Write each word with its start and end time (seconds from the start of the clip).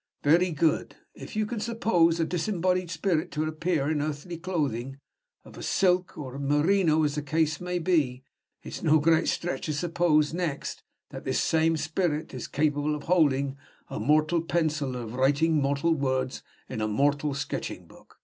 Very 0.23 0.49
good. 0.49 0.95
If 1.13 1.35
you 1.35 1.45
can 1.45 1.59
suppose 1.59 2.19
a 2.19 2.25
disembodied 2.25 2.89
spirit 2.89 3.31
to 3.33 3.43
appear 3.45 3.87
in 3.91 4.01
earthly 4.01 4.35
clothing 4.39 4.97
of 5.45 5.63
silk 5.63 6.17
or 6.17 6.39
merino, 6.39 7.03
as 7.03 7.13
the 7.13 7.21
case 7.21 7.61
may 7.61 7.77
be 7.77 8.23
it's 8.63 8.81
no 8.81 8.97
great 8.99 9.27
stretch 9.27 9.67
to 9.67 9.73
suppose, 9.73 10.33
next, 10.33 10.81
that 11.11 11.23
this 11.23 11.39
same 11.39 11.77
spirit 11.77 12.33
is 12.33 12.47
capable 12.47 12.95
of 12.95 13.03
holding 13.03 13.57
a 13.89 13.99
mortal 13.99 14.41
pencil, 14.41 14.95
and 14.95 15.03
of 15.13 15.13
writing 15.13 15.61
mortal 15.61 15.93
words 15.93 16.41
in 16.67 16.81
a 16.81 16.87
mortal 16.87 17.35
sketching 17.35 17.85
book. 17.85 18.17